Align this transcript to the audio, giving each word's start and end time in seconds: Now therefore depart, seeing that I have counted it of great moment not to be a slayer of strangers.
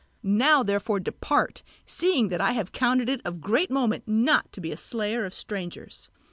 Now 0.23 0.63
therefore 0.63 0.99
depart, 0.99 1.61
seeing 1.85 2.29
that 2.29 2.41
I 2.41 2.53
have 2.53 2.71
counted 2.71 3.07
it 3.07 3.21
of 3.23 3.39
great 3.39 3.69
moment 3.69 4.07
not 4.07 4.51
to 4.53 4.59
be 4.59 4.71
a 4.71 4.75
slayer 4.77 5.25
of 5.25 5.33
strangers. 5.35 6.09